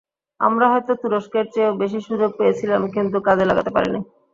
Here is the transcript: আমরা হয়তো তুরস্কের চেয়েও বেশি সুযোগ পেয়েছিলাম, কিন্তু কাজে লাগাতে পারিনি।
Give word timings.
আমরা 0.39 0.65
হয়তো 0.71 0.91
তুরস্কের 1.01 1.45
চেয়েও 1.53 1.79
বেশি 1.81 1.99
সুযোগ 2.07 2.29
পেয়েছিলাম, 2.39 2.81
কিন্তু 2.95 3.17
কাজে 3.27 3.45
লাগাতে 3.49 3.71
পারিনি। 3.75 3.99